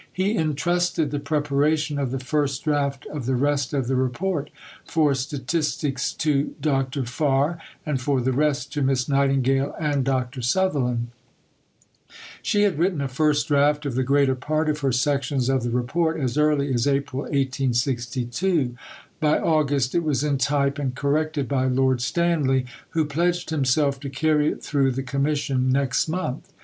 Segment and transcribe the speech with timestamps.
[0.11, 4.49] He entrusted the preparation of the first draft of the rest of the Report,
[4.83, 7.05] for statistics to Dr.
[7.05, 10.41] Farr, and for the rest to Miss Nightingale and Dr.
[10.41, 11.09] Sutherland.
[12.41, 15.69] She had written a first draft of the greater part of her sections of the
[15.69, 18.75] Report as early as April 1862.
[19.19, 24.09] By August it was in type and corrected by Lord Stanley, who "pledged himself to
[24.09, 26.51] carry it through the Commission next month."